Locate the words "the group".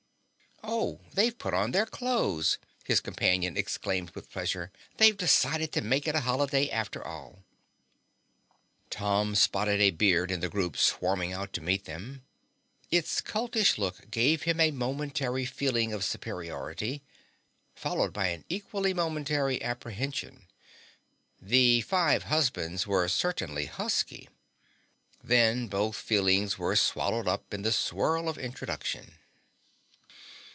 10.39-10.77